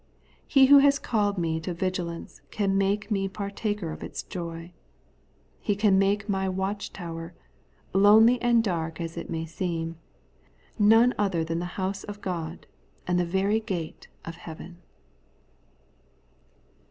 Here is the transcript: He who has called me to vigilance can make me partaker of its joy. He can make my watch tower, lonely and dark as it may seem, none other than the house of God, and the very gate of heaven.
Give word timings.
He 0.47 0.65
who 0.65 0.79
has 0.79 0.97
called 0.97 1.37
me 1.37 1.59
to 1.59 1.75
vigilance 1.75 2.41
can 2.49 2.75
make 2.75 3.11
me 3.11 3.27
partaker 3.29 3.91
of 3.91 4.01
its 4.01 4.23
joy. 4.23 4.73
He 5.59 5.75
can 5.75 5.99
make 5.99 6.27
my 6.27 6.49
watch 6.49 6.91
tower, 6.91 7.35
lonely 7.93 8.41
and 8.41 8.63
dark 8.63 8.99
as 8.99 9.15
it 9.15 9.29
may 9.29 9.45
seem, 9.45 9.97
none 10.79 11.13
other 11.19 11.43
than 11.43 11.59
the 11.59 11.65
house 11.77 12.03
of 12.03 12.19
God, 12.19 12.65
and 13.05 13.19
the 13.19 13.25
very 13.25 13.59
gate 13.59 14.07
of 14.25 14.37
heaven. 14.37 14.79